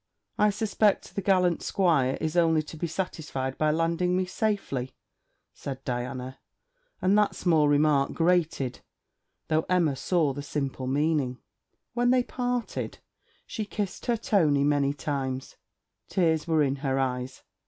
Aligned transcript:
'I 0.39 0.49
suspect 0.49 1.13
the 1.13 1.21
gallant 1.21 1.61
squire 1.61 2.17
is 2.19 2.35
only 2.35 2.63
to 2.63 2.75
be 2.75 2.87
satisfied 2.87 3.55
by 3.59 3.69
landing 3.69 4.17
me 4.17 4.25
safely,' 4.25 4.95
said 5.53 5.85
Diana, 5.85 6.39
and 7.03 7.15
that 7.19 7.35
small 7.35 7.67
remark 7.67 8.11
grated, 8.13 8.79
though 9.47 9.67
Emma 9.69 9.95
saw 9.95 10.33
the 10.33 10.41
simple 10.41 10.87
meaning. 10.87 11.37
When 11.93 12.09
they 12.09 12.23
parted, 12.23 12.97
she 13.45 13.63
kissed 13.63 14.07
her 14.07 14.17
Tony 14.17 14.63
many 14.63 14.91
times. 14.91 15.55
Tears 16.09 16.47
were 16.47 16.63
in 16.63 16.77
her 16.77 16.97
eyes. 16.97 17.43